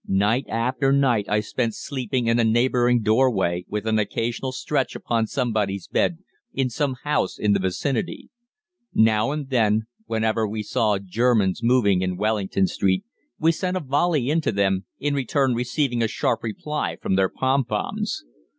Night 0.07 0.45
after 0.49 0.91
night 0.91 1.29
I 1.29 1.41
spent 1.41 1.75
sleeping 1.75 2.25
in 2.25 2.39
a 2.39 2.43
neighbouring 2.43 3.03
doorway, 3.03 3.65
with 3.67 3.85
an 3.85 3.99
occasional 3.99 4.51
stretch 4.51 4.95
upon 4.95 5.27
somebody's 5.27 5.87
bed 5.87 6.17
in 6.53 6.71
some 6.71 6.95
house 7.03 7.37
in 7.37 7.53
the 7.53 7.59
vicinity. 7.59 8.31
Now 8.95 9.29
and 9.29 9.47
then, 9.51 9.83
whenever 10.07 10.47
we 10.47 10.63
saw 10.63 10.97
Germans 10.97 11.61
moving 11.61 12.01
in 12.01 12.17
Wellington 12.17 12.65
Street, 12.65 13.03
we 13.37 13.51
sent 13.51 13.77
a 13.77 13.79
volley 13.79 14.31
into 14.31 14.51
them, 14.51 14.87
in 14.97 15.13
return 15.13 15.53
receiving 15.53 16.01
a 16.01 16.07
sharp 16.07 16.41
reply 16.41 16.97
from 16.99 17.13
their 17.15 17.29
pom 17.29 17.63
poms. 17.63 18.23